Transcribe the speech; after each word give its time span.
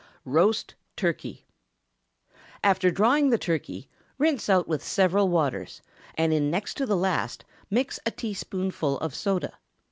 ROAST 0.25 0.73
TURKEY. 0.97 1.45
After 2.63 2.89
drawing 2.89 3.29
the 3.29 3.37
turkey, 3.37 3.87
rinse 4.17 4.49
out 4.49 4.67
with 4.67 4.83
several 4.83 5.29
waters, 5.29 5.83
and 6.15 6.33
in 6.33 6.49
next 6.49 6.75
to 6.77 6.87
the 6.87 6.97
last 6.97 7.45
mix 7.69 7.99
a 8.03 8.09
teaspoonful 8.09 8.97
of 8.99 9.13
soda. 9.13 9.59